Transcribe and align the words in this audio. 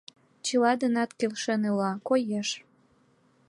Чыла 0.45 0.71
денат 0.81 1.11
келшен 1.19 1.61
ила, 1.69 1.91
коеш. 2.07 2.49